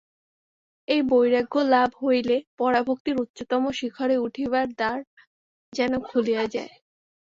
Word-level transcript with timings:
এই 0.87 1.01
বৈরাগ্য-লাভ 1.09 1.89
হইলে 2.01 2.37
পরাভক্তির 2.57 3.15
উচ্চতম 3.21 3.63
শিখরে 3.71 4.15
উঠিবার 4.17 4.65
দ্বার 4.71 4.97
যেন 5.73 5.91
খুলিয়া 6.07 6.43
যায়। 6.47 6.73